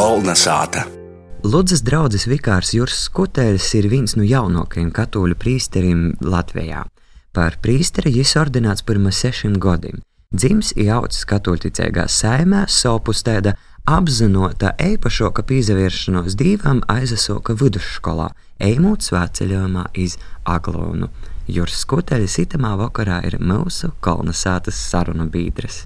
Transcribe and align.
Kolna 0.00 0.32
sāta. 0.32 0.86
Ludzas 1.44 1.82
draugs 1.84 2.22
Vikārs 2.24 2.70
Juris 2.72 3.02
Skuteļs 3.04 3.66
ir 3.76 3.88
viens 3.92 4.14
no 4.16 4.24
jaunākajiem 4.24 4.88
katoļu 4.96 5.36
priesteriem 5.36 6.06
Latvijā. 6.24 6.86
Par 7.36 7.58
priesteri 7.60 8.08
viņš 8.14 8.32
ordināts 8.40 8.86
pirms 8.88 9.18
sešiem 9.20 9.58
gadiem. 9.60 9.98
Dzims 10.32 10.70
iaucis 10.80 11.26
katoļticīgā 11.28 12.06
saimē, 12.08 12.62
sopustēda 12.64 13.52
apzinota 13.84 14.72
eipašoka 14.80 15.44
pīzavēršanos 15.44 16.38
divam 16.40 16.80
aizasoka 16.88 17.58
vidusskolā, 17.60 18.30
ejot 18.56 19.04
svētceļojumā 19.04 19.84
iz 20.00 20.16
Aglonu. 20.48 21.10
Juris 21.44 21.84
Skuteļs 21.84 22.38
itamā 22.46 22.72
vakarā 22.86 23.20
ir 23.28 23.36
mūsu 23.36 23.92
kolonizācijas 24.00 24.80
sarunu 24.94 25.28
biedrs. 25.28 25.82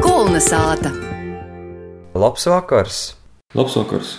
Kolnesāta! 0.00 1.09
Labs 2.14 2.46
vakars! 2.46 3.14
Labs 3.54 3.76
vakars! 3.76 4.16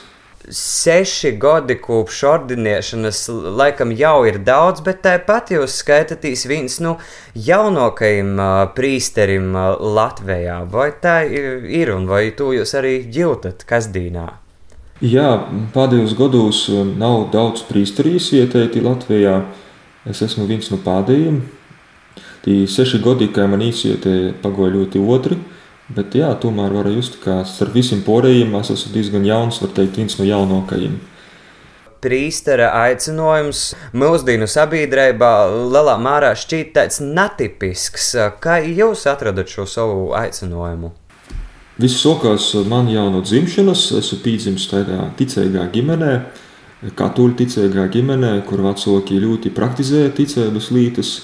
Seši 0.47 1.33
gadi 1.35 1.75
kopš 1.75 2.21
ordinēšanas, 2.29 3.19
laikam 3.59 3.91
jau 3.91 4.23
ir 4.29 4.39
daudz, 4.47 4.79
bet 4.85 5.01
tāpat 5.03 5.51
jūs 5.51 5.75
skaitāties 5.83 6.45
viens 6.47 6.79
no 6.79 6.95
jaunākajiem 7.35 8.31
uh, 8.39 8.53
prīsterim 8.77 9.51
uh, 9.51 9.75
Latvijā. 9.75 10.61
Vai 10.71 10.87
tā 11.03 11.17
ir 11.27 11.91
un 11.91 12.07
vai 12.07 12.29
to 12.31 12.53
jūs 12.55 12.71
arī 12.79 12.95
jūtat 13.11 13.67
kasdīnā? 13.67 14.25
Jā, 15.03 15.29
pēdējos 15.75 16.15
gados 16.15 16.65
nav 16.95 17.27
daudz 17.35 17.67
prīsterī 17.67 18.15
ieteikti 18.39 18.87
Latvijā. 18.87 19.41
Es 20.07 20.23
esmu 20.23 20.47
viens 20.47 20.71
no 20.71 20.79
pēdējiem. 20.79 21.43
Tie 22.47 22.61
seši 22.71 23.03
gadi, 23.03 23.27
kā 23.35 23.51
man 23.51 23.67
īsietēja, 23.67 24.37
pagoja 24.39 24.79
ļoti 24.79 25.03
otri. 25.03 25.43
Bet 25.91 26.15
jā, 26.15 26.29
tomēr 26.39 26.71
var 26.71 26.87
just, 26.93 27.17
ka 27.23 27.41
starp 27.47 27.73
visiem 27.75 28.03
pārējiem 28.05 28.53
es 28.61 28.70
esmu 28.71 28.93
diezgan 28.93 29.25
jauns, 29.27 29.59
var 29.63 29.73
teikt, 29.75 29.98
viens 29.99 30.15
no 30.20 30.27
jaunākajiem. 30.27 30.99
Prīstera 32.01 32.70
aicinājums 32.87 33.75
mūsdienu 33.93 34.48
sabiedrībā 34.49 35.31
lielā 35.73 35.98
mērā 36.01 36.31
šķiet 36.37 36.71
tāds 36.77 37.01
netipisks. 37.03 38.07
Kā 38.41 38.57
jūs 38.63 39.03
atradat 39.11 39.51
šo 39.51 39.67
savu 39.70 40.07
aicinājumu? 40.17 40.93
Viss 41.81 42.01
sākās 42.01 42.48
man 42.70 42.89
jau 42.89 43.05
no 43.13 43.21
dzimšanas. 43.26 43.89
Esmu 43.99 44.21
piedzimis 44.23 44.65
tādā 44.71 45.11
ticīgā 45.20 45.67
ģimenē, 45.76 46.15
katoļu 46.98 47.37
ticīgā 47.43 47.85
ģimenē, 47.93 48.33
kur 48.48 48.63
vecāki 48.65 49.21
ļoti 49.21 49.53
praktizēja 49.53 50.15
ticības 50.17 50.71
lietas. 50.73 51.15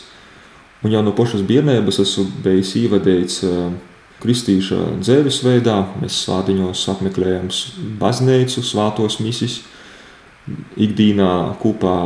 Un 0.86 0.94
jau 0.94 1.02
no 1.02 1.16
pašas 1.18 1.42
bērnības 1.48 2.04
esmu 2.04 2.28
bijis 2.46 2.76
ievadīts 2.84 3.44
kristīša 4.24 5.00
dzīvesveidā. 5.02 5.78
Mēs 6.02 6.22
svētdiņos 6.26 6.84
apmeklējam 6.94 7.50
baznīcu, 8.02 8.64
svētos 8.66 9.20
misijas. 9.24 9.62
Ikdienā 10.80 11.58
kopā 11.60 11.98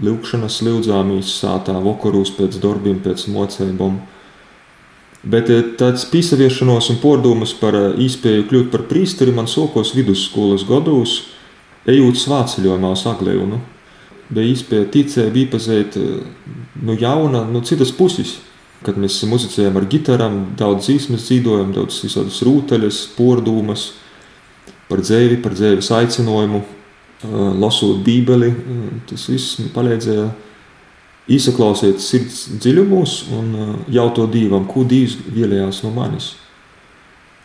lūkšanas 0.00 0.62
lūdzāmies 0.64 1.34
sātā 1.42 1.74
vakarūs 1.84 2.32
pēc 2.38 2.56
darbiem, 2.62 3.02
pēc 3.04 3.26
mocībām. 3.28 3.98
Bet 5.20 5.50
tāds 5.76 6.06
pīsaviešanos 6.08 6.88
un 6.94 7.00
pārdomas 7.02 7.52
par 7.60 7.76
īspēju 8.00 8.46
kļūt 8.48 8.70
par 8.72 8.86
priesteri 8.88 9.34
man 9.36 9.50
sokos 9.52 9.92
vidusskolas 9.92 10.64
gados, 10.64 11.18
ejot 11.84 12.16
svētceļojumā 12.22 12.94
uz 12.96 13.04
Aglēnu. 13.10 13.60
Bija 14.30 14.54
īspēja 14.54 14.88
ticēja, 14.94 15.34
iepazīt 15.42 15.98
no 16.80 16.96
jauna, 16.96 17.44
no 17.50 17.60
citas 17.66 17.92
puses 17.92 18.38
kad 18.84 18.98
mēs 19.00 19.18
muzicējam 19.28 19.76
ar 19.76 19.86
gitārām, 19.92 20.38
daudz 20.58 20.88
dzīsmas 20.88 21.26
dzīvojam, 21.28 21.74
daudz 21.76 22.00
visādas 22.04 22.40
rūteļas, 22.46 23.00
pordūmas, 23.16 23.90
par 24.90 25.02
dzēvi, 25.04 25.40
par 25.44 25.54
dzēvis 25.56 25.90
aicinājumu, 26.00 26.62
lasot 27.60 28.00
bībeli. 28.06 28.50
Tas 29.10 29.26
viss 29.28 29.60
palīdzēja 29.74 30.30
izsaklausīt 31.30 32.00
sirds 32.02 32.46
dziļumos 32.56 33.16
un 33.36 33.50
jautāt 33.92 34.32
Dievam, 34.34 34.64
ko 34.70 34.86
Dievs 34.88 35.18
vēlējās 35.28 35.84
no 35.84 35.92
manis. 35.94 36.32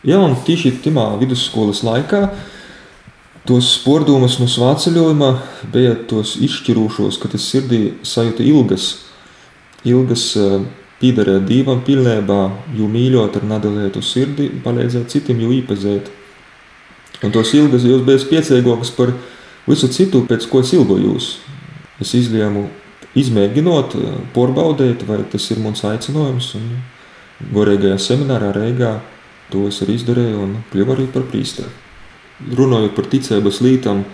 Jā, 0.06 0.18
un 0.22 0.36
tieši 0.46 0.76
tajā 0.84 1.06
vidusskolas 1.20 1.82
laikā 1.86 2.22
tos 3.46 3.68
spordūmus 3.76 4.40
no 4.40 4.48
svāceļojuma 4.50 5.30
bija 5.70 5.94
tos 6.10 6.34
izšķirošos, 6.42 7.20
ka 7.22 7.30
tas 7.30 7.46
sirdī 7.46 7.80
sajūta 8.06 8.42
ilgas, 8.46 8.88
ilgas 9.86 10.32
Pīdarēt 10.96 11.44
Dievam 11.44 11.82
pilnībā, 11.84 12.40
jo 12.76 12.86
mīļot 12.88 13.36
ar 13.36 13.44
nedalītu 13.50 14.00
sirdi, 14.00 14.48
palīdzēt 14.64 15.12
citiem 15.12 15.42
jau 15.44 15.50
īpazēt. 15.52 16.08
Un 17.24 17.32
tos 17.34 17.52
ilgas 17.56 17.84
jūs 17.84 18.04
bijat 18.06 18.24
priecīgākas 18.30 18.92
par 18.96 19.12
visu 19.66 19.90
citu, 19.92 20.24
pēc 20.28 20.48
ko 20.48 20.62
es 20.64 20.72
ilgojos. 20.76 21.28
Es 22.00 22.14
izlēmu 22.16 22.66
izmēģinot, 23.16 23.96
porbaudēt, 24.36 25.04
vai 25.08 25.22
tas 25.32 25.50
ir 25.52 25.60
mans 25.64 25.84
aicinājums. 25.88 26.54
Un 26.58 26.70
gorīgajā 27.52 27.98
seminārā 28.00 28.52
Reigā 28.56 28.96
to 29.52 29.66
es 29.70 29.80
arī 29.84 29.96
izdarīju 30.00 30.42
un 30.42 30.54
kļuvu 30.72 30.96
arī 30.96 31.08
par 31.12 31.26
prīsteri. 31.30 31.72
Runājot 32.56 32.96
par 32.96 33.08
ticības 33.12 33.60
lietām, 33.64 34.04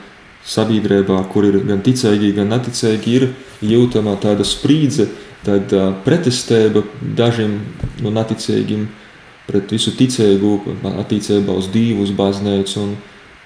sabiedrībā, 0.46 1.18
kur 1.32 1.46
ir 1.46 1.60
gan 1.66 1.82
ticīgi, 1.84 2.32
gan 2.36 2.50
neticīgi, 2.52 3.14
ir 3.18 3.28
jūtama 3.62 4.16
tāda 4.22 4.46
sprīdze, 4.46 5.08
uh, 5.46 5.86
pretestība 6.04 6.84
dažiem 7.18 7.58
no 8.02 8.10
nu, 8.10 8.16
neticīgiem 8.18 8.88
pret 9.46 9.72
visu 9.74 9.94
ticību, 9.98 10.52
attiecībā 11.02 11.54
uz 11.58 11.70
Dievu, 11.72 12.06
uz 12.06 12.12
baznīcu. 12.16 12.92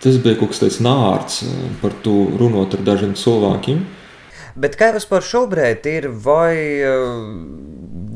Tas 0.04 0.18
bija 0.20 0.36
kaut 0.36 0.52
kas 0.52 0.60
tāds 0.60 0.80
nārts 0.84 1.40
par 1.80 1.94
to 2.04 2.26
runāt 2.36 2.76
ar 2.76 2.84
dažiem 2.84 3.14
cilvēkiem. 3.16 3.80
Bet 4.56 4.76
kā 4.80 4.90
vispār 4.94 5.24
šobrīd 5.24 5.88
ir, 5.88 6.08
vai 6.24 6.56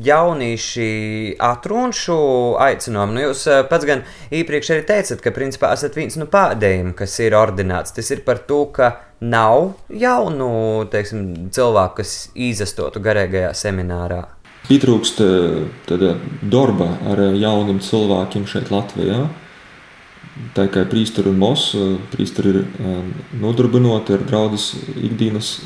jaunieši 0.05 0.89
atrunā 1.41 1.95
šo 1.95 2.17
aicinājumu? 2.63 3.15
Nu, 3.17 3.23
jūs 3.27 3.45
pats 3.69 3.87
gan 3.87 4.03
iepriekš 4.33 4.73
arī 4.75 4.85
teicat, 4.89 5.23
ka 5.23 5.35
principā 5.35 5.71
esat 5.75 5.97
viens 5.99 6.17
no 6.19 6.27
pēdējiem, 6.31 6.93
kas 6.97 7.17
ir 7.23 7.37
ordināts. 7.37 7.95
Tas 7.95 8.11
ir 8.13 8.25
par 8.27 8.43
to, 8.49 8.65
ka 8.75 8.93
nav 9.21 9.73
jaunu 9.93 10.51
teiksim, 10.91 11.49
cilvēku, 11.53 12.01
kas 12.01 12.15
izastotu 12.33 13.01
garīgajā 13.03 13.53
seminārā. 13.57 14.23
Pietrūkst 14.69 15.21
eh, 15.25 16.11
darba 16.41 16.89
ar 17.11 17.23
jauniem 17.35 17.81
cilvēkiem 17.83 18.45
šeit, 18.49 18.69
Latvijā. 18.73 19.25
Tā 20.55 20.67
kā 20.71 20.85
prīsteri 20.89 21.31
un 21.31 21.39
mos, 21.41 21.71
eh, 21.77 21.95
prīsteri 22.13 22.53
ir 22.53 22.59
eh, 22.61 22.99
nodarbināti 23.41 24.15
ar 24.17 24.25
draudzes 24.27 24.71
ikdienas 24.95 25.57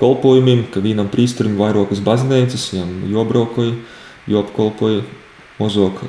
kolpojumiem, 0.00 0.66
ka 0.72 0.82
vienam 0.84 1.10
prīsterim 1.12 1.56
vairākas 1.60 2.02
baznīcas, 2.04 2.70
viņam 2.74 2.96
jobraukoja, 3.12 3.76
joapkolpoja, 4.30 5.04
mozok 5.60 6.02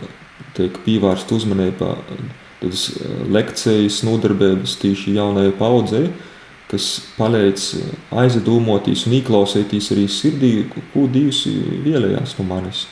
tiek 0.58 0.80
pievērsta 0.86 1.38
uzmanība 1.38 1.96
tādas 2.60 2.90
lekcijas, 3.32 4.02
nodarbības 4.08 4.80
tīši 4.82 5.16
jaunajai 5.20 5.54
paudzei 5.60 6.08
kas 6.72 6.88
palīdz 7.16 7.68
aizdomāties 8.20 9.06
un 9.08 9.16
ieklausīties 9.22 9.92
arī 9.96 10.06
sirdī, 10.12 10.52
ko 10.92 11.06
Dievs 11.12 11.46
vēlējās 11.86 12.36
no 12.40 12.48
manis. 12.48 12.86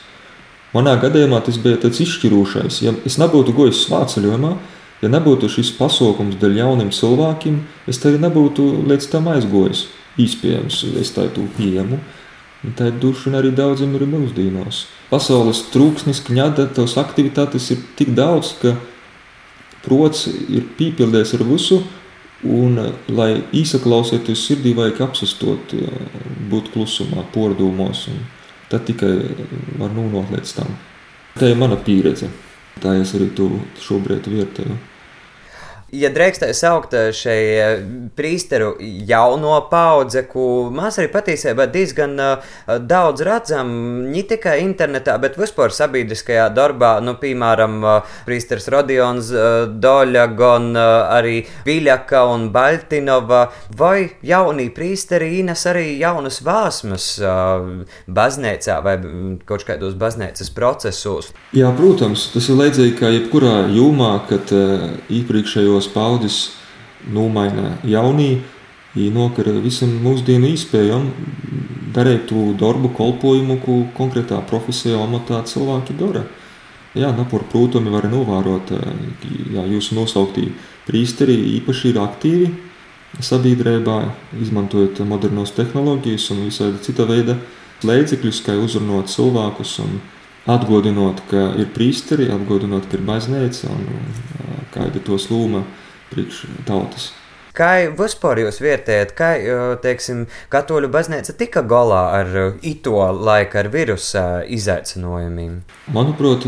Manā 0.72 0.96
gadījumā 1.00 1.42
tas 1.44 1.58
bija 1.60 1.78
tāds 1.84 2.00
izšķirošais. 2.04 2.80
Ja 2.84 2.94
es 3.08 3.18
nebūtu 3.20 3.54
gojis 3.56 3.84
svāceļojumā, 3.84 4.54
ja 5.02 5.12
nebūtu 5.12 5.50
šis 5.52 5.74
pasaukums 5.76 6.38
dēļ 6.40 6.58
jauniem 6.62 6.90
cilvēkiem, 6.92 7.60
es 7.88 8.00
te 8.00 8.14
nebūtu 8.16 8.66
līdz 8.88 9.10
tam 9.12 9.28
aizgojis. 9.32 9.86
Iespējams, 10.22 10.82
es 11.00 11.12
tādu 11.16 11.44
pieņemu. 11.58 11.98
Tā 12.76 12.88
ir 12.90 12.96
duša 13.02 13.34
arī 13.38 13.52
daudziem 13.54 13.92
ir 13.98 14.06
mūsdienos. 14.10 14.86
Pasaules 15.10 15.66
trūksnis, 15.74 16.22
kņada, 16.26 16.70
tās 16.74 16.96
aktivitātes 16.98 17.68
ir 17.74 17.84
tik 17.98 18.14
daudz, 18.16 18.54
ka 18.62 18.74
prots 19.84 20.24
ir 20.26 20.64
pīpildējis 20.78 21.36
ar 21.36 21.46
visu, 21.46 21.82
Un, 22.44 22.76
lai 23.16 23.30
īsaklausītos 23.56 24.42
sirdī, 24.44 24.74
vajag 24.76 25.00
apsastot, 25.06 25.72
būt 26.50 26.68
klusumā, 26.74 27.24
pordūmos, 27.32 28.02
un 28.12 28.18
tad 28.68 28.84
tikai 28.84 29.14
var 29.80 29.94
nonākt 29.96 30.34
līdz 30.34 30.52
tam. 30.58 30.74
Tā 31.40 31.48
ir 31.52 31.56
mana 31.60 31.78
pieredze. 31.80 32.28
Tā 32.82 32.92
es 33.00 33.14
arī 33.16 33.30
to 33.32 33.48
šobrīd 33.80 34.28
vērtēju. 34.28 34.76
Ja 36.00 36.10
drīkstēju 36.12 36.56
saukt 36.56 36.94
šai 37.16 37.40
prīsteru 38.16 38.74
jauno 39.08 39.56
paudze, 39.70 40.24
ko 40.30 40.68
mēs 40.74 41.00
arī 41.00 41.10
patiesībā 41.12 41.66
diezgan 41.72 42.14
daudz 42.66 43.24
redzam, 43.26 43.70
ne 44.12 44.22
tikai 44.26 44.58
internetā, 44.64 45.16
bet 45.22 45.38
vispār 45.40 45.74
sabiedriskajā 45.74 46.48
darbā, 46.56 46.96
nu, 47.04 47.16
piemēram, 47.20 47.78
prīsters 48.28 48.68
Rodions 48.72 49.30
Doļa, 49.86 50.26
gan 50.38 50.70
arī 50.76 51.40
Viļaka 51.66 52.22
un 52.32 52.48
Baltinova, 52.54 53.46
vai 53.76 54.10
jaunī 54.26 54.68
prīsteri 54.74 55.32
īnes 55.40 55.66
arī 55.70 55.86
jaunas 56.00 56.40
vāsmas 56.46 57.08
baznīcā 58.06 58.78
vai 58.84 58.96
kaut 59.48 59.66
kādos 59.68 59.96
baznīcas 59.98 60.52
procesos. 60.56 61.32
Jā, 61.56 61.70
protams, 61.76 62.28
tas 62.34 62.48
ir 62.50 62.60
līdzīgi 62.60 62.96
kā 63.00 63.12
jebkurā 63.14 63.54
jomā, 63.74 64.12
kad 64.30 64.52
iepriekšējos 65.86 65.92
paudzes 65.94 66.56
nomaina 67.12 67.78
jaunī, 67.84 68.42
nokara 68.96 69.52
visam 69.60 69.90
mūsdienu 70.02 70.48
iespējam 70.54 71.10
darīt 71.94 72.28
to 72.28 72.54
darbu, 72.58 72.90
kolpojumu, 72.96 73.58
ko 73.60 73.86
konkrētā 73.96 74.40
profesijā, 74.48 74.98
amatā 74.98 75.44
cilvēki 75.44 75.96
dara. 75.98 76.24
Jā, 76.96 77.12
napur 77.12 77.44
prūtumi 77.44 77.90
var 77.92 78.08
novērot, 78.08 78.72
jā, 79.52 79.64
jūsu 79.68 79.96
nosauktī 79.96 80.48
prīsteri 80.86 81.36
īpaši 81.58 81.90
ir 81.92 82.00
aktīvi 82.00 82.48
sabiedrībā, 83.20 83.98
izmantojot 84.40 85.02
modernos 85.04 85.52
tehnoloģijas 85.52 86.30
un 86.32 86.46
visādi 86.46 86.80
cita 86.82 87.04
veida 87.04 87.36
līdzekļus, 87.84 88.40
kā 88.44 88.56
uzrunāt 88.56 89.12
cilvēkus 89.12 89.78
un 89.84 90.00
atgādinot, 90.48 91.20
ka 91.28 91.50
ir 91.60 91.68
prīsteri, 91.74 92.30
atgādinot, 92.32 92.88
ka 92.88 92.96
ir 92.96 93.04
baznīca 93.04 93.68
un 93.72 93.84
kāda 94.76 95.02
tos 95.08 95.30
lūma 95.32 95.64
priekš 96.12 96.44
tautas. 96.68 97.14
Kā 97.56 97.88
vispār 97.96 98.42
jūs 98.42 98.58
vērtējat, 98.60 99.14
kā 99.16 99.30
teiksim, 99.80 100.26
katoļu 100.52 100.90
baznīca 100.92 101.32
tika 101.40 101.62
galā 101.64 102.02
ar 102.18 102.34
ito 102.60 102.98
laiku, 103.16 103.56
ar 103.62 103.70
virusa 103.72 104.24
izaicinājumiem? 104.44 105.54
Manuprāt, 105.96 106.44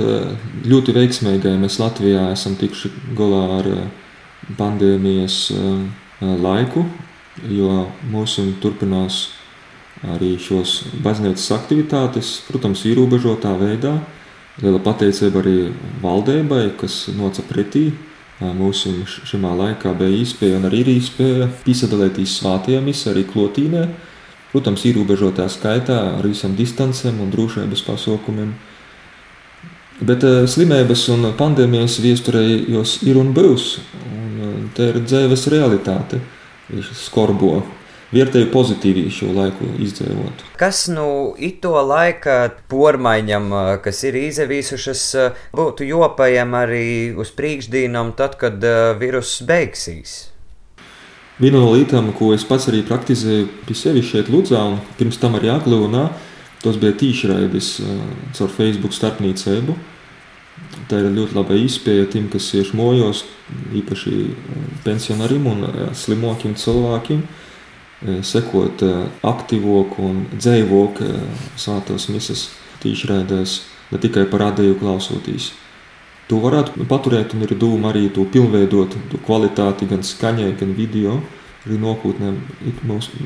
ļoti 0.68 0.92
veiksmīgi 0.98 1.54
mēs 1.62 1.78
Latvijā 1.80 2.26
esam 2.34 2.58
tikuši 2.60 2.92
galā 3.16 3.40
ar 3.56 3.70
pandēmijas 4.58 5.38
laiku, 6.20 6.84
jo 7.56 7.86
mūsu 8.12 8.44
turpinās 8.60 9.30
arī 10.12 10.34
šos 10.36 10.82
baznīcas 11.00 11.48
aktivitātes, 11.56 12.34
protams, 12.50 12.84
ierobežotā 12.84 13.54
veidā. 13.56 13.94
Liela 14.60 14.82
pateicība 14.82 15.40
arī 15.40 15.56
valdībai, 16.04 16.66
kas 16.76 17.06
noca 17.16 17.46
pretī. 17.48 17.88
Mūsu 18.38 18.92
šajā 19.26 19.50
laikā 19.58 19.92
bija 19.98 20.20
iespēja 20.22 20.60
un 20.60 20.68
arī 20.68 20.84
ir 20.84 20.90
iespēja 20.92 21.48
piesaistīties 21.64 22.36
svētajiem, 22.38 22.90
arī 23.10 23.24
klotīnē. 23.26 23.86
Protams, 24.52 24.84
ierobežotā 24.88 25.48
skaitā 25.50 25.98
ar 26.16 26.26
visam 26.26 26.54
distancēm 26.56 27.18
un 27.20 27.32
drošības 27.34 27.82
pasaukumiem. 27.84 28.52
Bet 29.98 30.22
slimības 30.48 31.08
un 31.10 31.32
pandēmijas 31.36 31.98
viesturē 32.00 32.44
jos 32.70 33.00
ir 33.02 33.18
un 33.18 33.34
būs. 33.34 33.80
Un 34.06 34.70
tā 34.76 34.92
ir 34.92 35.02
dzīves 35.02 35.48
realitāte, 35.50 36.22
skorbo 36.94 37.58
vērtēju 38.12 38.48
pozitīvi 38.52 39.08
šo 39.12 39.32
laiku 39.36 39.68
izdzīvot. 39.84 40.44
Kas 40.60 40.86
nu 40.92 41.34
ito 41.36 41.74
laika 41.84 42.38
pormaiņam, 42.70 43.50
kas 43.84 44.00
ir 44.08 44.16
izevīsušas, 44.22 45.04
būtu 45.56 45.88
jopajam 45.88 46.56
arī 46.56 46.88
uz 47.18 47.32
priekšdīnam, 47.36 48.14
tad, 48.18 48.38
kad 48.40 48.64
viruss 49.00 49.42
beigsies? 49.44 50.16
Viena 51.38 51.60
no 51.62 51.74
lietām, 51.76 52.10
ko 52.18 52.32
es 52.34 52.42
pats 52.48 52.66
arī 52.70 52.80
praktizēju 52.86 53.44
pie 53.68 53.76
sevis 53.78 54.08
šeit, 54.10 54.30
Ludzā, 54.32 54.64
un 54.72 54.80
pirms 54.98 55.20
tam 55.22 55.36
arī 55.38 55.52
Aglūnā, 55.52 56.08
tas 56.64 56.80
bija 56.80 56.96
tīšraidis 56.98 57.68
caur 58.34 58.50
Facebook 58.56 58.96
starpniecību. 58.96 59.76
Tā 60.90 60.98
ir 60.98 61.12
ļoti 61.14 61.36
laba 61.36 61.54
iespēja 61.54 62.08
tiem, 62.10 62.26
kas 62.32 62.48
ir 62.58 62.72
mojos, 62.74 63.22
īpaši 63.78 64.14
pensionāriem 64.82 65.46
un 65.46 65.68
slimokiem 65.94 66.56
cilvēkiem 66.58 67.22
sekot 68.22 68.82
aktīvāku 69.26 70.04
un 70.06 70.20
dzīvāku 70.36 71.08
svētās 71.58 72.08
misijas 72.12 72.44
tīšraidēs, 72.82 73.56
ne 73.90 73.98
tikai 73.98 74.26
par 74.30 74.44
radēju 74.46 74.78
klausoties. 74.78 75.50
To 76.28 76.38
varētu 76.44 76.84
paturēt 76.86 77.32
un 77.34 77.42
ir 77.46 77.54
doma 77.58 77.88
arī 77.90 78.10
to 78.12 78.26
pilnveidot, 78.28 78.94
to 79.10 79.18
kvalitāti 79.24 79.88
gan 79.88 80.04
skaņai, 80.04 80.52
gan 80.60 80.74
video, 80.76 81.16
arī 81.64 81.78
nākotnē 81.80 82.34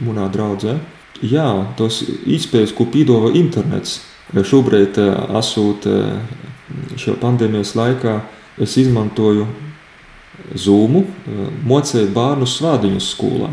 mūnā 0.06 0.28
draudzē. 0.32 0.78
Jā, 1.22 1.48
tos 1.76 2.00
iespējas, 2.06 2.72
ko 2.74 2.86
piedāvā 2.90 3.34
internets. 3.38 4.00
Šobrīd, 4.32 4.96
esot 5.38 5.84
šajā 6.96 7.18
pandēmijas 7.20 7.74
laikā, 7.76 8.14
es 8.62 8.78
izmantoju 8.80 9.44
Zoom, 10.56 11.02
mocēt 11.68 12.14
bērnu 12.14 12.48
svādiņus 12.48 13.10
skolā. 13.12 13.50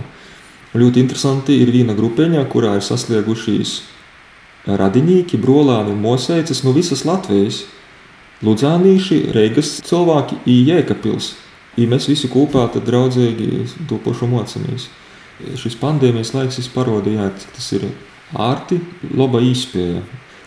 Ļoti 0.77 1.01
interesanti 1.01 1.55
ir 1.57 1.71
viena 1.73 1.95
grupiņa, 1.97 2.43
kurā 2.51 2.75
ir 2.77 2.85
sasliegušies 2.85 3.79
radinieki, 4.69 5.39
brolāni 5.41 5.95
un 5.95 6.01
mosēcis 6.03 6.61
no 6.65 6.73
visas 6.75 7.05
Latvijas. 7.09 7.63
Ludzānīši, 8.45 9.33
Reigas 9.35 9.79
cilvēki, 9.83 10.37
Jēkabils. 10.47 11.33
Mēs 11.79 12.05
visi 12.07 12.29
kopā 12.31 12.67
tad 12.71 12.85
draudzīgi 12.87 13.65
to 13.89 13.97
pašu 14.03 14.29
mocamies. 14.31 14.87
Šis 15.59 15.75
pandēmijas 15.79 16.33
laiks 16.35 16.69
parādīja, 16.73 17.31
cik 17.39 17.55
tas 17.55 17.67
ir 17.77 17.87
ārti, 18.35 18.79
laba 19.15 19.41
īspēja. 19.43 20.03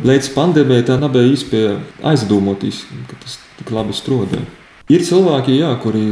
Līdz 0.06 0.30
pandēmijai 0.36 0.86
tā 0.88 0.98
nebija 1.00 1.32
īspēja 1.32 1.74
aizdomāties, 2.12 2.84
ka 3.10 3.18
tas 3.24 3.38
tik 3.58 3.72
labi 3.74 3.96
strādāja. 3.96 4.44
Ir 4.92 5.04
cilvēki, 5.06 5.58
jā, 5.60 5.72
kuri 5.82 6.06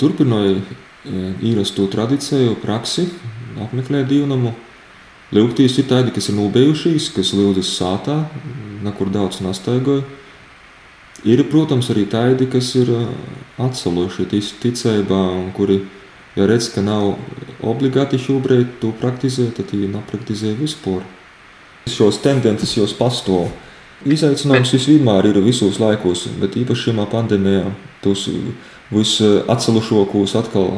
turpināja 0.00 0.58
īrastu 1.44 1.86
tradīciju, 1.90 2.58
praksi, 2.62 3.08
apmeklē 3.66 4.04
dievnamu. 4.08 4.54
Lūgtīs 5.34 5.74
ir 5.80 5.88
tādi, 5.90 6.12
kas 6.14 6.30
ir 6.30 6.38
nobijušies, 6.38 7.10
kas 7.12 7.34
lūdzas 7.36 7.74
sātā, 7.76 8.22
nekur 8.84 9.10
daudz 9.12 9.42
nastaigoja. 9.44 10.06
Ir, 11.26 11.42
protams, 11.50 11.90
arī 11.92 12.06
tādi, 12.08 12.46
kas 12.48 12.70
ir 12.78 12.92
atsaluši 13.58 14.28
ticībā 14.62 15.18
un 15.34 15.50
kuri, 15.56 15.80
ja 16.38 16.46
redz, 16.46 16.70
ka 16.72 16.84
nav 16.84 17.16
obligāti 17.66 18.20
šobrīd 18.22 18.78
to 18.80 18.92
praktizēt, 19.00 19.58
tad 19.58 19.74
viņi 19.74 19.90
nepraktizē 19.96 20.54
vispār. 20.56 21.02
Šos 21.90 22.22
tendences 22.22 22.76
jau 22.78 22.86
pastāv. 22.98 23.50
Izaicinājums 24.06 24.72
visvienmēr 24.76 25.26
ir 25.32 25.40
visos 25.42 25.80
laikos, 25.82 26.28
bet 26.38 26.54
īpaši 26.60 26.92
šajā 26.92 27.06
pandēmijā 27.10 27.64
tos 28.04 28.28
visatselušākos 28.92 30.32
atkal 30.38 30.70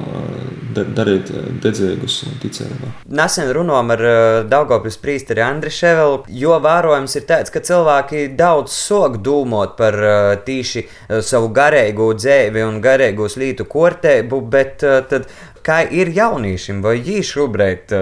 darīt 0.74 1.30
dedzīgus 1.62 2.16
ticībā. 2.42 2.90
Nesen 3.14 3.50
runājām 3.54 3.92
ar 3.94 4.02
Daugopils 4.50 4.98
priesteri 5.02 5.44
Andri 5.44 5.70
Ševelu, 5.74 6.24
jo 6.42 6.56
vērojams 6.62 7.16
ir 7.18 7.26
tāds, 7.28 7.52
ka 7.54 7.62
cilvēki 7.66 8.28
daudz 8.38 8.74
sok 8.74 9.20
dūmot 9.24 9.76
par 9.78 9.98
tīši 10.46 10.84
savu 11.26 11.52
garīgo 11.54 12.10
dzēvi 12.18 12.66
un 12.66 12.82
garīgos 12.82 13.38
lītu 13.40 13.66
kortēbu, 13.70 14.42
bet 14.50 14.82
tad 14.82 15.30
kā 15.66 15.82
ir 15.86 16.10
jauniešiem, 16.16 16.82
vai 16.82 16.98
viņi 16.98 17.24
šobrīd 17.30 17.96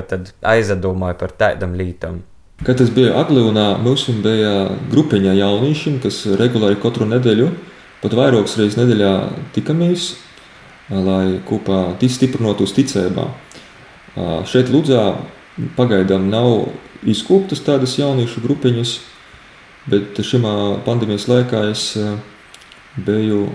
aizdomāja 0.46 1.20
par 1.20 1.36
tādam 1.40 1.76
lītam? 1.78 2.22
Kad 2.64 2.80
tas 2.80 2.88
bija 2.90 3.14
Aglūnā, 3.20 3.76
mums 3.84 4.08
bija 4.24 4.68
grupiņa 4.90 5.36
jauniešiem, 5.38 6.00
kas 6.02 6.24
regulāri 6.40 6.80
katru 6.82 7.06
nedēļu 7.06 7.52
Pat 7.98 8.14
vairākas 8.14 8.54
reizes 8.58 8.78
nedēļā 8.78 9.12
tikamies, 9.56 10.12
lai 10.88 11.40
kopā 11.48 11.96
stiprinātos 11.98 12.74
ticībā. 12.76 13.26
Šeit 14.48 14.70
Ludzā 14.70 15.18
pagaidām 15.76 16.28
nav 16.30 16.68
izkoptas 17.02 17.64
tādas 17.66 17.96
jauniešu 17.98 18.42
grupiņas, 18.44 18.92
bet 19.90 20.20
šajā 20.22 20.54
pandēmijas 20.86 21.26
laikā 21.30 21.64
es 21.72 21.84
biju 22.98 23.48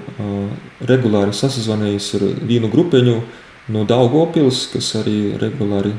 regulāri 0.88 1.36
sasazvanījis 1.36 2.10
ar 2.20 2.28
vienu 2.44 2.72
grupiņu 2.72 3.16
no 3.74 3.86
Daugopils, 3.88 4.66
kas 4.74 4.92
arī 5.00 5.38
regulāri 5.40 5.94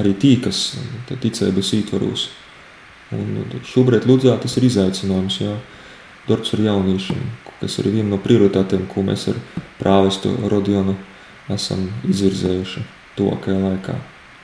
arī 0.00 0.14
tīkas 0.16 0.78
ticības 1.20 1.72
ietvaros. 1.76 2.30
Un 3.12 3.44
šobrīd 3.68 4.08
Ludzā 4.08 4.38
tas 4.40 4.56
ir 4.56 4.68
izaicinājums, 4.70 5.38
jā, 5.44 5.56
darbs 6.28 6.54
ar 6.54 6.64
jauniešiem, 6.68 7.26
kas 7.60 7.78
ir 7.82 7.90
viena 7.92 8.14
no 8.14 8.20
prioritātēm, 8.22 8.86
ko 8.92 9.04
mēs 9.06 9.28
ar 9.32 9.38
prāvestu 9.80 10.34
Rodionu 10.50 10.96
esam 11.52 11.88
izvirzējuši 12.08 12.86
tuvākajā 13.18 13.60
laikā. 13.60 13.98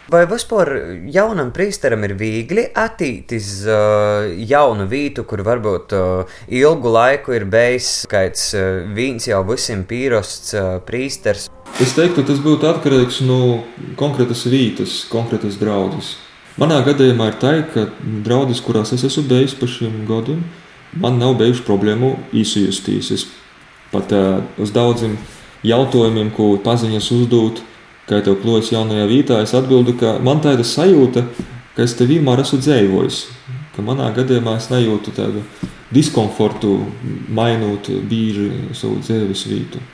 Vai 0.08 0.22
vispār 0.24 0.70
jaunam 1.12 1.50
priesteram 1.52 2.00
ir 2.06 2.14
viegli 2.16 2.62
attīstīt 2.64 3.34
uh, 3.68 4.30
jaunu 4.40 4.86
vietu, 4.88 5.26
kur 5.28 5.42
varbūt 5.44 5.92
uh, 5.92 6.38
ilgu 6.48 6.92
laiku 6.94 7.34
ir 7.36 7.44
bijis 7.52 8.06
kāds 8.08 8.46
uh, 8.56 8.86
viens 8.96 9.28
jau 9.28 9.42
visiem 9.50 9.82
pīrosts 9.84 10.54
uh, 10.56 10.70
priesteris? 10.86 11.50
Es 11.76 11.92
teiktu, 11.92 12.24
tas 12.24 12.40
būtu 12.40 12.70
atkarīgs 12.70 13.20
no 13.28 13.66
konkrētas 14.00 14.46
vietas, 14.48 15.02
konkrētas 15.12 15.60
draudzes. 15.60 16.14
Manā 16.58 16.80
gadījumā 16.88 17.28
ir 17.28 17.36
tā, 17.44 17.52
ka 17.74 17.84
draudzes, 18.24 18.64
kurās 18.64 18.94
es 18.96 19.04
esmu 19.04 19.26
bijis 19.28 19.52
pa 19.60 19.68
šiem 19.68 20.06
gadiem, 20.08 20.40
man 21.00 21.18
nav 21.18 21.36
bijuši 21.38 21.64
problēmu 21.66 22.14
izjusties. 22.36 23.10
Es 23.14 23.26
pat 23.92 24.12
uh, 24.12 24.42
uz 24.60 24.72
daudziem 24.74 25.16
jautājumiem, 25.66 26.30
ko 26.34 26.52
paziņas 26.64 27.10
uzdot, 27.16 27.62
kā 28.08 28.20
tev 28.24 28.38
klojas 28.42 28.72
jaunajā 28.72 29.08
vietā, 29.10 29.40
es 29.44 29.54
atbildu, 29.56 29.96
ka 30.00 30.16
man 30.24 30.42
tāda 30.44 30.66
sajūta, 30.66 31.24
ka 31.76 31.84
es 31.84 31.96
te 31.98 32.08
vienmēr 32.08 32.44
esmu 32.44 32.60
dzīvojis. 32.64 33.24
Ka 33.76 33.84
manā 33.86 34.08
gadījumā 34.16 34.56
es 34.58 34.70
nejūtu 34.72 35.14
tādu 35.14 35.44
diskomfortu, 35.94 36.80
mainot 37.30 37.90
bieži 38.10 38.50
savu 38.76 38.98
dzīves 39.04 39.44
vietu. 39.50 39.84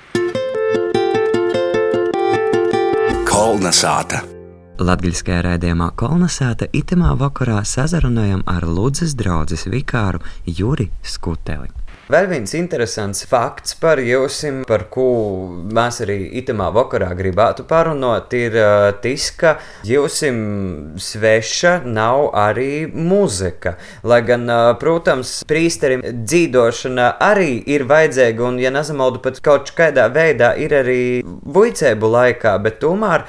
Kolnesāta. 3.29 4.34
Latvijasiskajā 4.75 5.43
raidījumā 5.47 5.87
Kolnesāta 5.95 6.66
itemā 6.75 7.12
vakarā 7.21 7.61
sazarunājam 7.62 8.43
ar 8.50 8.66
Ludzas 8.66 9.14
draugu 9.14 9.54
vikāru 9.71 10.19
Juri 10.50 10.88
Skuteli. 11.07 11.71
Vēl 12.05 12.27
viens 12.29 12.53
interesants 12.53 13.25
fakts 13.25 13.73
par 13.81 13.97
jums, 14.05 14.43
par 14.69 14.83
ko 14.93 15.07
mēs 15.73 16.03
arī 16.05 16.19
itamā 16.37 16.67
vakarā 16.75 17.09
gribētu 17.17 17.65
parunāt, 17.65 18.35
ir 18.37 18.59
tas, 19.01 19.31
ka 19.41 19.55
jums 19.89 20.21
sveša 21.01 21.73
nav 21.89 22.29
arī 22.37 22.85
muzika. 22.93 23.79
Lai 24.05 24.21
gan, 24.29 24.45
protams, 24.83 25.39
prīsterim 25.49 26.05
dzīvošana 26.05 27.15
arī 27.25 27.57
ir 27.73 27.89
vajadzīga, 27.89 28.49
un, 28.53 28.61
ja 28.61 28.75
nezamaldu, 28.75 29.25
pat 29.25 29.41
kaut 29.41 29.73
kādā 29.73 30.11
veidā 30.13 30.53
ir 30.61 30.77
arī 30.85 31.03
buļcēbu 31.25 32.15
laikā, 32.19 32.59
bet 32.69 32.83
tomēr 32.85 33.25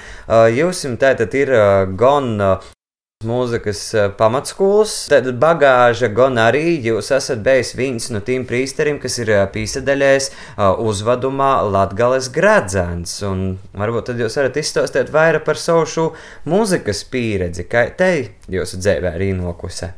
jums 0.52 0.84
tātad 1.00 1.32
ir 1.40 1.56
gan 1.96 2.36
mūzikas 3.24 3.82
eh, 3.96 4.08
pamatskolas. 4.18 4.94
Tad 5.12 5.28
bagāža 5.42 6.10
gan 6.14 6.40
arī 6.42 6.78
jūs 6.84 7.12
esat 7.16 7.42
bijis 7.46 7.74
viens 7.78 8.10
no 8.12 8.22
tiem 8.26 8.46
priesteriem, 8.48 9.00
kas 9.02 9.18
ir 9.24 9.32
eh, 9.34 9.44
pīsadaļējis 9.54 10.30
eh, 10.32 10.64
uzvadumā 10.84 11.52
Latgales 11.72 12.30
gradzens. 12.34 13.18
Un 13.26 13.58
varbūt 13.74 14.12
tad 14.12 14.22
jūs 14.22 14.38
varat 14.40 14.60
izstāstīt 14.62 15.12
vairāk 15.14 15.46
par 15.48 15.60
savu 15.60 15.86
šo 15.90 16.08
mūzikas 16.50 17.06
pieredzi, 17.12 17.68
kā 17.70 17.88
te 17.98 18.12
jūsu 18.52 18.82
dzēvē 18.84 19.16
arī 19.16 19.34
nokuse. 19.38 19.94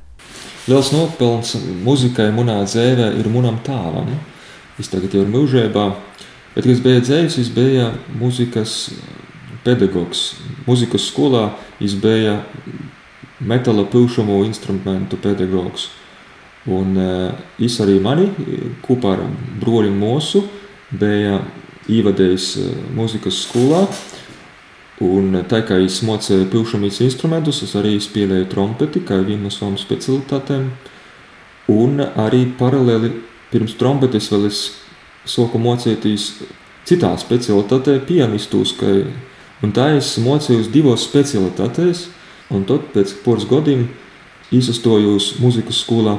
Liels 0.67 0.91
nopelns 0.91 1.55
muzikai 1.85 2.27
manā 2.35 2.59
dzīvē 2.67 3.13
ir 3.17 3.29
manam 3.31 3.59
tēvam. 3.63 4.11
Viņš 4.77 4.91
tagad 4.93 5.15
jau 5.15 5.23
ir 5.23 5.31
mūžībā, 5.33 5.85
bet, 6.53 6.59
kad 6.59 6.73
es 6.73 6.83
biju 6.83 7.01
dzējis, 7.01 7.37
viņš 7.39 7.53
bija 7.55 7.87
muzikas 8.19 8.75
pedagogs. 9.63 10.35
Mūzikas 10.67 11.07
skolā 11.09 11.47
viņš 11.79 11.95
bija 12.03 12.35
metāla 13.39 13.85
pilšamo 13.91 14.41
instrumentu 14.45 15.19
pedagogs. 15.21 15.89
Un 16.67 16.97
es 17.63 17.77
arī 17.79 17.99
mani 18.03 18.27
kopā 18.83 19.15
ar 19.15 19.23
broļu 19.61 19.93
mūsu 19.95 20.43
bija 20.91 21.39
ievadējis 21.87 22.47
mūzikas 22.95 23.43
skolā. 23.45 23.85
Un 25.03 25.43
tā 25.47 25.61
kā 25.61 25.77
es 25.85 25.99
mocīju 26.01 26.49
pilšamīs 26.51 26.99
instrumentus, 27.05 27.61
es 27.63 27.75
arī 27.77 27.99
spēlēju 28.01 28.49
trompeti, 28.49 29.03
kā 29.05 29.19
vienu 29.21 29.45
no 29.45 29.53
savām 29.53 29.77
specialitātēm. 29.77 30.71
Un 31.69 32.01
arī 32.01 32.47
paralēli 32.57 33.11
pirms 33.51 33.77
trompetes 33.77 34.31
vēl 34.33 34.47
es 34.49 34.61
soku 35.27 35.61
mocīties 35.61 36.31
citā 36.87 37.13
specialitātē, 37.19 37.99
pianistus. 38.07 38.73
Un 39.61 39.73
tā 39.75 39.91
es 39.99 40.15
mocījos 40.23 40.71
divos 40.73 41.05
specialitātēs 41.05 42.07
Un 42.53 42.63
tad 42.67 42.91
pēc 42.93 43.17
pāris 43.25 43.47
gadiem 43.49 43.87
izstojos 44.55 45.33
muzikas 45.43 45.81
skolā 45.83 46.17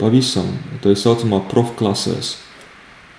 pavisam 0.00 0.48
tā 0.82 0.94
saucamā 0.96 1.42
profklasēs. 1.50 2.36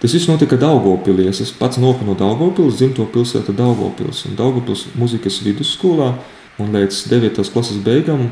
Tas 0.01 0.15
viss 0.15 0.25
notika 0.25 0.57
Daugopilī. 0.57 1.27
Es 1.29 1.53
pats 1.53 1.77
nāku 1.77 2.07
no 2.07 2.15
Daugopils, 2.17 2.79
dzimto 2.79 3.05
pilsēta 3.13 3.53
Daugopils. 3.53 4.25
Un 4.25 4.37
Daugopils 4.39 4.87
muzikas 4.97 5.37
vidusskolā 5.45 6.15
un 6.61 6.73
līdz 6.73 7.03
9. 7.11 7.43
klases 7.53 7.77
beigām 7.85 8.31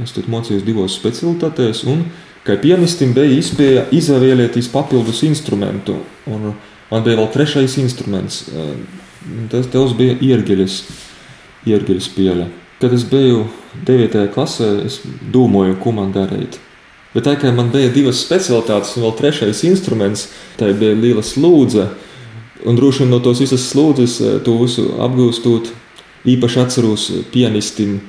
es 0.00 0.14
tur 0.16 0.28
mācījos 0.32 0.64
divos 0.64 0.96
specialitātēs. 0.96 1.84
Un 1.92 2.06
kā 2.46 2.56
pianistam 2.60 3.12
bija 3.16 3.36
iespēja 3.36 3.84
izvēlēties 3.92 4.72
papildus 4.72 5.20
instrumentu. 5.28 5.98
Un 6.24 6.54
man 6.90 7.04
bija 7.04 7.20
vēl 7.20 7.28
trešais 7.36 7.76
instruments. 7.84 8.46
Tas 9.52 9.94
bija 9.98 10.16
iergeļas, 10.24 10.80
iergeļas 11.68 12.10
pieļa. 12.16 12.48
Kad 12.80 12.92
es 12.96 13.04
biju 13.04 13.44
9. 13.86 14.30
klasē, 14.32 14.70
es 14.88 15.00
domāju, 15.32 15.76
ko 15.82 15.92
man 15.92 16.14
darīt. 16.14 16.56
Bet 17.12 17.26
tā 17.26 17.34
kā 17.36 17.50
man 17.52 17.68
bija 17.74 17.90
divas 17.92 18.22
specialitātes, 18.22 18.94
un 18.96 19.04
vēl 19.04 19.16
trešais 19.18 19.64
instruments, 19.68 20.28
tā 20.56 20.70
bija 20.72 20.96
liela 20.96 21.24
slūdze. 21.26 21.88
Un 22.64 22.78
droši 22.78 23.04
vien 23.04 23.12
no 23.12 23.18
tos 23.20 23.40
visas 23.42 23.66
slūdzes, 23.72 24.16
eh, 24.24 24.38
to 24.44 24.56
visu 24.62 24.86
apgūstot, 24.96 25.72
īpaši 26.24 26.60
atceros 26.62 27.10
pianistim, 27.32 28.00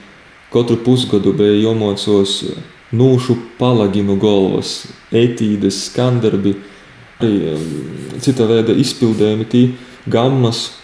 katru 0.53 0.77
pusgadu 0.77 1.33
bija 1.33 1.67
jāmocos 1.67 2.53
nūšu 2.91 3.37
palaginu 3.57 4.17
galvas, 4.19 4.85
etīdes, 5.11 5.87
skandarbi, 5.87 6.55
arī 7.19 7.57
cita 8.19 8.47
veida 8.49 8.75
izpildējumi, 8.75 9.47
tī 9.47 9.63
gammas. 10.07 10.80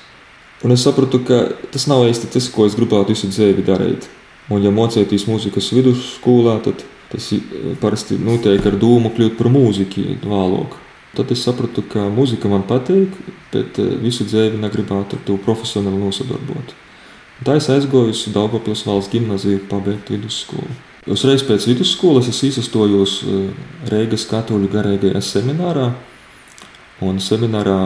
Un 0.66 0.74
es 0.74 0.82
sapratu, 0.88 1.22
ka 1.26 1.44
tas 1.74 1.86
nav 1.90 2.08
īsti 2.08 2.32
tas, 2.34 2.50
ko 2.50 2.66
es 2.66 2.76
gribētu 2.78 3.14
visu 3.14 3.30
dzīvi 3.30 3.66
darīt. 3.68 4.08
Un, 4.50 4.64
ja 4.64 4.72
mocēties 4.74 5.28
mūzikas 5.28 5.70
vidusskolā, 5.76 6.58
tad 6.66 6.82
tas 7.12 7.30
parasti 7.82 8.18
notiek 8.20 8.66
ar 8.66 8.78
domu 8.80 9.12
kļūt 9.14 9.38
par 9.38 9.52
mūziķi 9.54 10.20
vēlāk. 10.24 10.76
Tad 11.18 11.32
es 11.34 11.42
sapratu, 11.46 11.82
ka 11.82 12.08
mūzika 12.14 12.50
man 12.52 12.66
patīk, 12.68 13.14
bet 13.54 13.80
eh, 13.82 13.96
visu 14.04 14.28
dzīvi 14.28 14.60
negribētu 14.62 15.18
ar 15.18 15.24
to 15.26 15.38
profesionāli 15.42 15.98
nosadarbot. 16.02 16.76
Tā 17.46 17.56
es 17.58 17.70
aizgāju 17.74 18.14
uz 18.14 18.22
Daugopils 18.34 18.84
valsts 18.86 19.14
gimnaziju 19.14 19.64
pabeigt 19.70 20.12
vidusskolu. 20.14 20.70
Uzreiz 21.08 21.42
pēc 21.48 21.66
vidusskolas 21.70 22.28
es 22.30 22.44
izsastojos 22.50 23.22
eh, 23.24 23.48
Reigas 23.94 24.28
katoļu 24.30 24.70
garīgajā 24.74 25.24
seminārā, 25.26 25.92
un 27.06 27.20
seminārā 27.22 27.82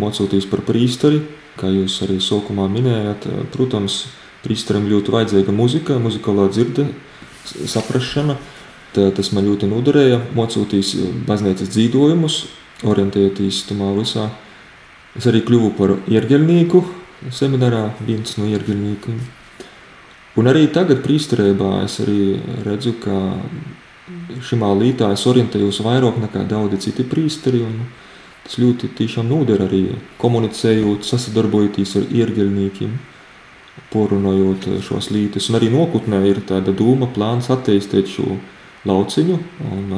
mocoties 0.00 0.46
par 0.48 0.62
prīsteri, 0.68 1.20
Kā 1.56 1.70
jūs 1.72 2.02
arī 2.04 2.18
sākumā 2.20 2.66
minējāt, 2.68 3.24
protams, 3.54 4.02
prīsterim 4.44 4.90
ļoti 4.90 5.12
vajadzīga 5.14 5.54
muzika, 5.56 5.96
muzikālā 6.02 6.50
dzirde, 6.52 6.84
saprašana. 7.48 8.36
Tā, 8.92 9.08
tas 9.16 9.30
man 9.32 9.48
ļoti 9.48 9.68
noderēja, 9.70 10.20
mocoties 10.36 10.92
baznīcas 11.28 11.72
dzīvojumus, 11.72 12.36
orientēties 12.84 13.62
tamā 13.70 13.88
visā. 13.96 14.28
Es 15.16 15.24
arī 15.30 15.40
kļuvu 15.48 15.72
par 15.78 15.94
ierģelnieku 16.12 16.84
seminārā, 17.32 17.86
viens 18.04 18.36
no 18.36 18.48
ierģelniekiem. 18.52 19.18
Un 20.36 20.52
arī 20.52 20.66
tagad 20.68 21.00
prīsterībā 21.04 21.78
es 21.86 21.96
arī 22.04 22.36
redzu, 22.68 22.98
ka 23.00 23.16
šimā 24.44 24.74
lītā 24.76 25.08
es 25.16 25.24
orientējos 25.28 25.80
vairāk 25.88 26.20
nekā 26.20 26.44
daudzi 26.52 26.84
citi 26.90 27.08
prīsteri. 27.08 27.64
Un, 27.64 27.80
Tas 28.46 28.60
ļoti 28.62 28.92
tiešām 28.94 29.26
noder 29.26 29.64
arī 29.64 29.82
komunicējot, 30.22 31.02
sasadarbojoties 31.06 31.96
ar 31.98 32.04
ierģelniekiem, 32.14 32.92
porunājot 33.90 34.68
šos 34.86 35.10
lītes. 35.10 35.50
Un 35.50 35.58
arī 35.58 35.72
nokutnē 35.72 36.22
ir 36.30 36.44
tāda 36.46 36.74
doma, 36.76 37.08
plāns 37.10 37.50
attīstīt 37.50 38.12
šo 38.12 38.36
lauciņu 38.86 39.38
un 39.74 39.96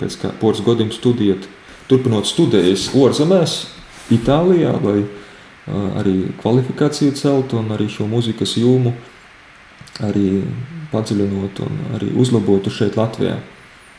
pēc 0.00 0.16
kā 0.22 0.32
poras 0.40 0.64
gadiem 0.64 0.88
studēt, 0.94 1.44
turpinot 1.90 2.28
studējas 2.28 2.88
ārzemēs, 2.96 3.60
Itālijā, 4.10 4.72
lai 4.82 5.04
arī 6.00 6.32
kvalifikāciju 6.40 7.14
celtu 7.14 7.60
un 7.60 7.68
arī 7.76 7.86
šo 7.92 8.08
mūzikas 8.10 8.56
jūmu 8.58 8.90
arī 10.02 10.40
padziļinot 10.90 11.60
un 11.62 11.80
arī 11.98 12.10
uzlabotu 12.18 12.72
šeit 12.74 12.98
Latvijā. 12.98 13.36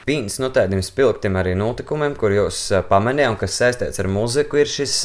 Viens 0.01 0.39
no 0.41 0.48
tādiem 0.50 0.79
spilgtiem 0.81 1.36
arī 1.38 1.51
notikumiem, 1.53 2.15
kur 2.17 2.34
jūs 2.34 2.58
pamanījāt, 2.89 3.36
kas 3.43 3.58
saistīts 3.60 4.01
ar 4.01 4.08
muziku, 4.10 4.58
ir 4.58 4.70
šis 4.70 4.96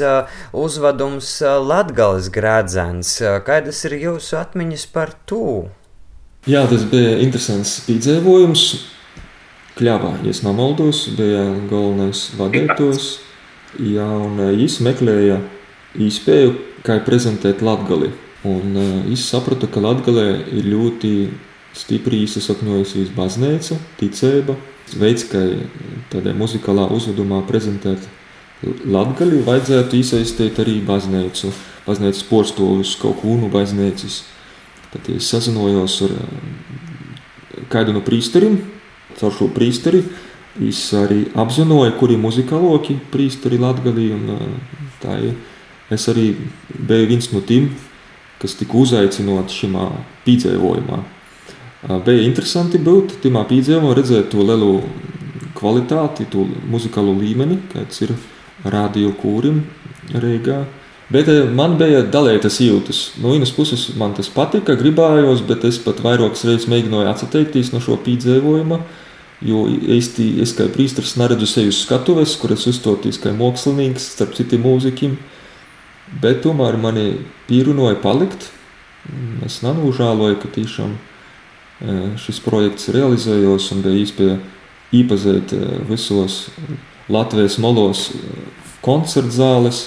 uzvedums 0.57 1.35
Latvijas 1.45 2.31
grādzens. 2.33 3.11
Kādas 3.45 3.83
ir 3.85 3.99
jūsu 4.01 4.39
atmiņas 4.41 4.87
par 4.95 5.13
to? 5.29 5.67
Jā, 6.49 6.63
tas 6.71 6.87
bija 6.89 7.19
interesants 7.21 7.83
piedzīvojums. 7.85 8.63
Kļavā, 9.77 10.15
ja 10.25 10.33
nemaldos, 10.47 11.03
bija 11.19 11.43
galvenais 11.69 12.23
vadītājs. 12.39 13.09
Jā, 13.77 14.07
un 14.09 14.41
viņš 14.41 14.79
meklēja 14.87 15.43
iespēju, 16.01 16.55
kā 16.87 16.97
prezentēt 17.05 17.61
Latviju. 17.61 18.15
Un 18.49 18.81
es 19.13 19.27
sapratu, 19.29 19.69
ka 19.69 19.85
Latvijā 19.85 20.39
ir 20.57 20.71
ļoti 20.73 21.13
stipri 21.77 22.23
izsakņojusies 22.25 23.13
baznīca, 23.13 23.77
ticība 24.01 24.57
veids, 24.95 25.27
kā 25.31 25.43
tādā 26.13 26.35
muzikālā 26.37 26.87
uzvedumā 26.95 27.43
prezentēt 27.49 28.07
latgali, 28.87 29.43
vajadzētu 29.47 29.99
iesaistīt 30.01 30.61
arī 30.63 30.81
baznīcu. 30.87 31.53
baznīcas 31.87 32.23
porstovis, 32.27 32.97
kaut 32.99 33.21
ko 33.21 33.35
unu 33.37 33.49
baznīcas. 33.49 34.25
Tad 34.93 35.09
es 35.15 35.29
sazinojos 35.31 36.03
ar 36.03 36.15
kādu 37.71 37.93
no 37.93 38.01
prīsteriem, 38.01 38.59
caur 39.19 39.33
šo 39.33 39.49
prīsteri. 39.55 40.03
Es 40.67 40.93
arī 40.97 41.27
apzināju, 41.37 41.99
kuri 41.99 42.17
muzikāloki 42.17 42.97
prīsteri 43.13 43.59
latgalī, 43.61 44.13
un 44.15 44.57
tā 45.03 45.19
ir. 45.21 45.35
Es 45.91 46.09
arī 46.09 46.33
biju 46.75 47.07
viens 47.07 47.29
no 47.31 47.41
tiem, 47.41 47.69
kas 48.41 48.57
tika 48.59 48.75
uzaicināti 48.75 49.55
šajā 49.55 49.91
pīdzējumā. 50.25 51.16
Bija 51.85 52.25
interesanti 52.25 52.81
būt 52.81 53.19
tajā 53.23 53.43
pīdzējumā, 53.51 53.93
redzēt 53.95 54.31
to 54.33 54.45
lielu 54.47 54.81
kvalitāti, 55.57 56.27
to 56.33 56.47
muzikālo 56.71 57.13
līmeni, 57.17 57.61
kāds 57.73 58.01
ir 58.07 58.15
radio 58.65 59.13
kūrim 59.21 59.63
Rīgā. 60.15 60.65
Bet 61.13 61.29
man 61.55 61.77
bija 61.79 62.01
dalītas 62.03 62.59
jūtas. 62.65 63.01
No 63.23 63.31
vienas 63.31 63.53
puses 63.55 63.93
man 63.99 64.17
tas 64.17 64.31
patika, 64.33 64.75
gribējos, 64.79 65.45
bet 65.47 65.65
es 65.69 65.79
pat 65.79 66.01
vairākas 66.03 66.43
reizes 66.49 66.67
mēģināju 66.71 67.13
atteikties 67.13 67.71
no 67.75 67.83
šo 67.85 67.99
pīdzējuma. 68.03 68.81
Jo 69.47 69.67
īsti 69.69 70.31
es 70.43 70.55
kā 70.57 70.67
priesteris 70.73 71.15
neredzu 71.21 71.47
sevi 71.47 71.71
uz 71.71 71.83
skatuves, 71.85 72.35
kur 72.41 72.55
es 72.57 72.65
uzstāties 72.67 73.21
kā 73.23 73.35
mākslinieks 73.37 74.15
starp 74.17 74.33
citiem 74.35 74.65
mūziķiem. 74.65 75.19
Bet 76.23 76.41
tomēr 76.43 76.79
mani 76.81 77.21
pierunāja 77.47 78.01
palikt. 78.03 78.49
Es 79.47 79.61
nenūžāloju, 79.63 80.41
ka 80.43 80.51
tiešām 80.57 80.97
šis 82.23 82.41
projekts 82.45 82.89
realizējos 82.95 83.71
un 83.75 83.83
bija 83.85 84.03
iespēja 84.03 84.37
īpazīt 84.97 85.53
visos 85.91 86.47
Latvijas 87.13 87.59
molos 87.63 88.09
koncertu 88.85 89.35
zāles, 89.35 89.83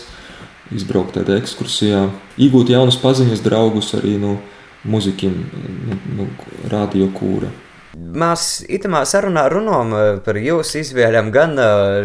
izbraukt 0.75 1.15
tādā 1.17 1.39
ekskursijā, 1.39 2.05
iegūt 2.37 2.69
jaunus 2.75 2.99
paziņas 3.01 3.41
draugus 3.45 3.95
arī 3.97 4.17
no 4.21 4.37
muzikiem, 4.87 5.33
no, 5.87 5.97
no 6.19 6.29
radio 6.71 7.09
kūra. 7.15 7.49
Mēs 7.99 8.61
itamā 8.69 9.01
sarunā 9.09 9.47
runājam 9.51 10.21
par 10.23 10.37
jūsu 10.39 10.79
izvēlēm, 10.83 11.31
gan 11.33 11.57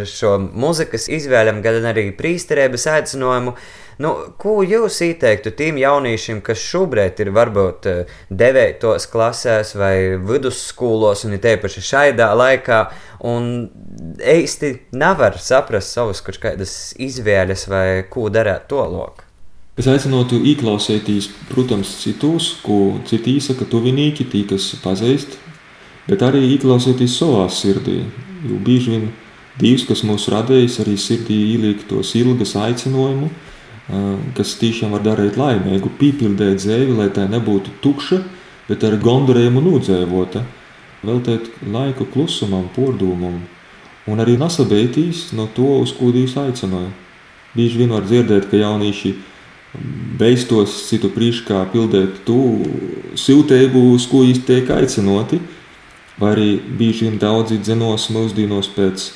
šo 0.08 0.38
muzikas 0.40 1.06
izvēlēm, 1.12 1.60
gan 1.64 1.84
arī 1.90 2.08
prīsterības 2.16 2.88
aicinājumu. 2.96 3.52
Nu, 4.02 4.12
ko 4.40 4.56
jūs 4.66 4.96
ieteiktu 5.06 5.52
tiem 5.54 5.78
jauniešiem, 5.78 6.40
kas 6.44 6.62
šobrīd 6.62 7.20
ir 7.22 7.30
varbūt 7.34 7.86
devītos 8.30 9.06
klasēs 9.10 9.74
vai 9.78 9.94
vidusskolos, 10.18 11.22
un 11.28 11.36
ir 11.36 11.42
tiepaši 11.44 11.84
šajā 11.90 12.30
laikā, 12.34 12.80
un 13.30 13.68
īsti 14.18 14.72
nevar 14.98 15.38
saprast 15.38 15.94
savas 15.94 16.24
kaut 16.24 16.40
kādas 16.42 16.94
izvēles 16.98 17.68
vai 17.70 17.86
ko 18.10 18.26
darīt 18.34 18.66
to 18.72 18.82
loku? 18.82 19.30
Es 19.74 19.88
aicinātu 19.90 20.38
ieklausīties, 20.46 21.32
protams, 21.50 21.96
citos, 21.98 22.52
ko 22.62 23.00
citi 23.10 23.32
izsaka, 23.40 23.66
tuvinīgi, 23.66 24.26
tie, 24.30 24.44
kas 24.46 24.68
pazīst, 24.84 25.34
bet 26.06 26.22
arī 26.22 26.44
ieklausīties 26.52 27.16
savā 27.18 27.48
sirdī. 27.50 28.04
Jo 28.46 28.60
bieži 28.62 28.92
vien 28.92 29.08
Dievs, 29.58 29.84
kas 29.86 30.00
mūs 30.06 30.28
radījis, 30.30 30.80
arī 30.82 30.94
sirdī 30.98 31.36
ieliek 31.54 31.84
tos 31.86 32.10
ilgas 32.18 32.56
aicinājumu, 32.58 33.28
kas 34.36 34.54
tiešām 34.60 34.94
var 34.96 35.04
darīt 35.04 35.36
laimīgu, 35.36 35.92
pīpildēt 36.00 36.62
dzīvi, 36.62 36.96
lai 36.96 37.10
tā 37.12 37.26
nebūtu 37.28 37.74
tukša, 37.84 38.22
bet 38.68 38.84
ar 38.86 38.96
gondurējumu 39.02 39.60
nūdzēvota, 39.64 40.44
veltēt 41.04 41.50
laiku 41.68 42.06
klusumam, 42.14 42.70
pordūmam, 42.76 43.42
un 44.08 44.24
arī 44.24 44.38
nesabeitīs 44.40 45.30
no 45.36 45.48
to, 45.52 45.82
uz 45.84 45.92
ko 45.96 46.10
Dievs 46.14 46.36
aicināja. 46.40 46.92
Bieži 47.54 47.84
vien 47.84 47.92
var 47.92 48.06
dzirdēt, 48.08 48.48
ka 48.50 48.58
jaunieši 48.58 49.14
beigtos 50.18 50.74
citu 50.88 51.10
priekšā 51.12 51.60
pildīt 51.72 52.22
to 52.26 52.40
siltību, 53.18 53.90
uz 53.94 54.08
ko 54.10 54.24
īsti 54.26 54.46
tiek 54.48 54.72
aicināti, 54.74 55.40
vai 56.18 56.32
arī 56.32 56.48
bieži 56.78 57.08
vien 57.08 57.20
daudzi 57.20 57.60
dzenos 57.60 58.08
mūsdienos 58.14 58.70
pēc 58.74 59.10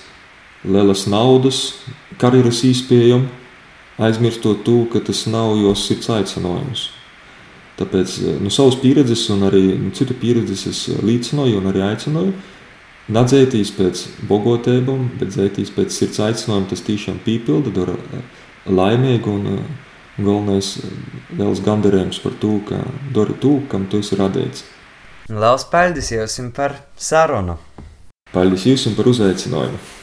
lielas 0.67 1.07
naudas, 1.11 1.79
karjeras 2.19 2.65
īspējuma, 2.67 3.29
aizmirstot 3.99 4.63
to, 4.67 4.85
ka 4.93 5.03
tas 5.05 5.25
nav 5.31 5.57
jos 5.59 5.87
sirds 5.89 6.11
aicinājums. 6.15 6.89
Tāpēc 7.79 8.15
no 8.43 8.51
savas 8.51 8.79
pieredzes 8.83 9.29
un 9.31 9.45
arī 9.47 9.65
no 9.79 9.93
citu 9.95 10.17
pieredzes 10.19 10.65
es 10.71 10.85
līdzināju 10.99 11.61
un 11.61 11.69
arī 11.71 11.85
aicināju. 11.93 12.33
Nadzētīs 13.15 13.71
pēc 13.73 14.01
bogotībām, 14.29 15.07
bet 15.21 15.31
dzētīs 15.33 15.71
pēc 15.73 15.95
sirds 15.95 16.19
aicinājuma, 16.27 16.69
tas 16.69 16.83
tiešām 16.85 17.23
pīpilda, 17.25 17.73
dara 17.73 17.95
laimīgu 18.69 19.33
un 19.33 19.47
galvenais 20.19 20.75
liels 21.39 21.63
gandarījums 21.65 22.19
par 22.25 22.35
to, 22.43 22.59
ka 22.69 22.83
dari 23.15 23.39
to, 23.41 23.55
kam 23.71 23.87
tu 23.89 24.03
esi 24.03 24.19
radīts. 24.19 24.67
Lielas 25.29 25.65
paldies 25.71 26.11
jums 26.13 26.39
par 26.57 26.77
sarunu! 26.97 27.57
Paldies 28.35 28.67
jums 28.69 28.99
par 28.99 29.09
uzaicinājumu! 29.09 29.81